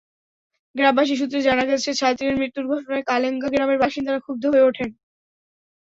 গ্রামবাসী 0.75 1.15
সূত্রে 1.15 1.39
জানা 1.41 1.63
গেছে, 1.65 1.89
ছাতিরের 1.93 2.39
মৃত্যুর 2.39 2.65
ঘটনায় 2.71 3.07
কালেঙ্গা 3.07 3.47
গ্রামের 3.53 3.81
বাসিন্দারা 3.83 4.19
ক্ষুব্ধ 4.21 4.43
হয়ে 4.45 4.67
ওঠেন। 4.69 4.89